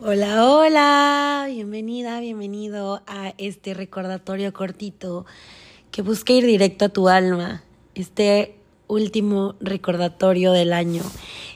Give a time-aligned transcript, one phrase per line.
[0.00, 5.26] Hola, hola, bienvenida, bienvenido a este recordatorio cortito
[5.90, 7.64] que busca ir directo a tu alma,
[7.96, 8.54] este
[8.86, 11.02] último recordatorio del año.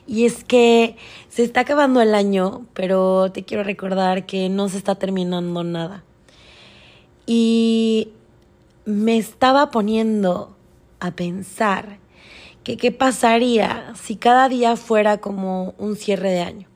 [0.08, 0.96] Y es que
[1.28, 6.02] se está acabando el año, pero te quiero recordar que no se está terminando nada.
[7.26, 8.08] Y
[8.84, 10.56] me estaba poniendo
[10.98, 11.98] a pensar
[12.64, 16.71] que qué pasaría si cada día fuera como un cierre de año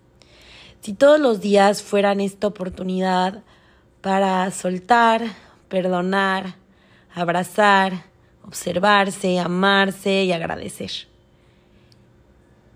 [0.80, 3.42] si todos los días fueran esta oportunidad
[4.00, 5.22] para soltar,
[5.68, 6.54] perdonar,
[7.14, 8.04] abrazar,
[8.44, 10.92] observarse, amarse y agradecer.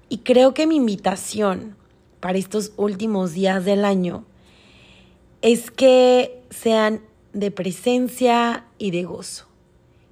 [0.08, 1.76] Y creo que mi invitación
[2.18, 4.24] para estos últimos días del año
[5.42, 7.02] es que sean
[7.32, 9.46] de presencia y de gozo.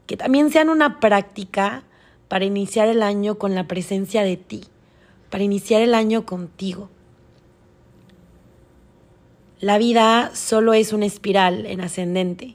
[0.06, 1.82] Que también sean una práctica
[2.28, 4.64] para iniciar el año con la presencia de ti,
[5.30, 6.90] para iniciar el año contigo
[9.60, 12.54] la vida solo es una espiral en ascendente.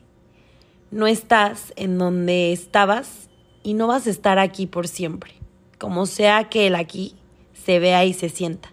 [0.89, 3.29] No estás en donde estabas
[3.61, 5.33] y no vas a estar aquí por siempre,
[5.79, 7.15] como sea que el aquí
[7.53, 8.71] se vea y se sienta.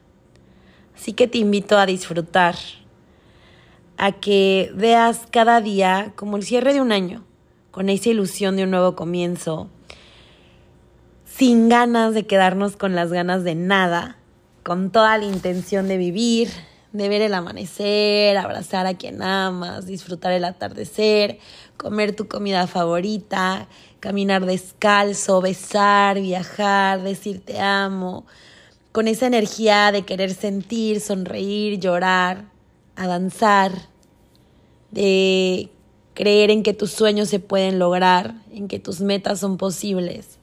[0.95, 2.55] Así que te invito a disfrutar,
[3.97, 7.25] a que veas cada día como el cierre de un año,
[7.73, 9.69] con esa ilusión de un nuevo comienzo,
[11.25, 14.19] sin ganas de quedarnos con las ganas de nada,
[14.63, 16.51] con toda la intención de vivir,
[16.93, 21.39] de ver el amanecer, abrazar a quien amas, disfrutar el atardecer,
[21.77, 23.69] comer tu comida favorita,
[24.01, 28.27] caminar descalzo, besar, viajar, decir te amo,
[28.93, 32.47] con esa energía de querer sentir, sonreír, llorar,
[32.97, 33.73] a danzar,
[34.91, 35.71] de
[36.15, 40.39] creer en que tus sueños se pueden lograr, en que tus metas son posibles,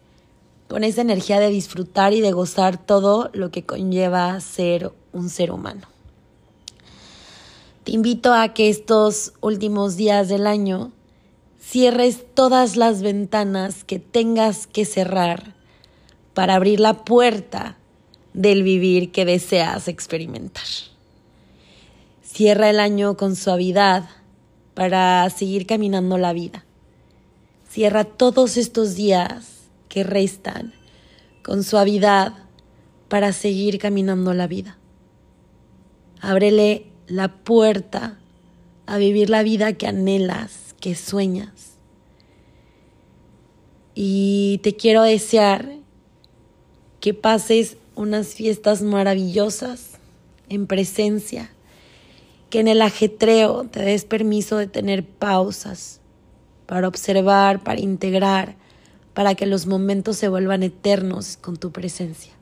[0.69, 5.51] con esa energía de disfrutar y de gozar todo lo que conlleva ser un ser
[5.51, 5.96] humano.
[7.87, 10.91] Te invito a que estos últimos días del año
[11.57, 15.55] cierres todas las ventanas que tengas que cerrar
[16.33, 17.77] para abrir la puerta
[18.33, 20.65] del vivir que deseas experimentar.
[22.21, 24.09] Cierra el año con suavidad
[24.73, 26.65] para seguir caminando la vida.
[27.69, 30.73] Cierra todos estos días que restan
[31.41, 32.33] con suavidad
[33.07, 34.77] para seguir caminando la vida.
[36.19, 38.19] Ábrele la puerta
[38.85, 41.73] a vivir la vida que anhelas, que sueñas.
[43.95, 45.77] Y te quiero desear
[46.99, 49.93] que pases unas fiestas maravillosas
[50.49, 51.49] en presencia,
[52.49, 55.99] que en el ajetreo te des permiso de tener pausas
[56.65, 58.55] para observar, para integrar,
[59.13, 62.36] para que los momentos se vuelvan eternos con tu presencia.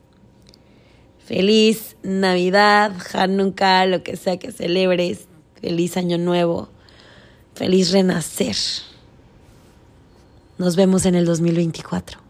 [1.25, 5.27] Feliz Navidad, Hanukkah, lo que sea que celebres.
[5.59, 6.69] Feliz Año Nuevo.
[7.55, 8.55] Feliz Renacer.
[10.59, 12.24] Nos vemos en el 2024.